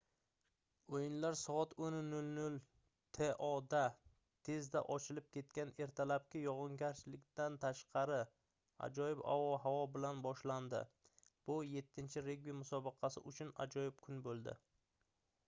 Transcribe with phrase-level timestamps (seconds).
[0.97, 2.55] o'yinlar soat 10:00
[3.17, 3.81] to da
[4.47, 8.17] tezda ochilib ketgan ertalabki yog'ingarchilikdan tashqari
[8.87, 10.79] ajoyib ob-havo bilan boshlandi
[11.51, 14.57] bu 7-regbi musobaqasi uchun ajoyib kun bo'ldi